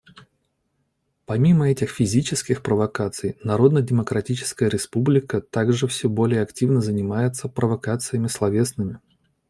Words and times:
Помимо 1.27 1.69
этих 1.69 1.91
физических 1.91 2.63
провокаций, 2.63 3.37
Народно-Демократическая 3.43 4.67
Республика 4.67 5.41
также 5.41 5.85
все 5.85 6.09
более 6.09 6.41
активно 6.41 6.81
занимается 6.81 7.47
провокациями 7.47 8.25
словесными. 8.25 8.99